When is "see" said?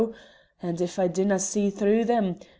1.37-1.69